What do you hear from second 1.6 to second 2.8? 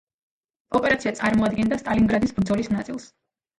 სტალინგრადის ბრძოლის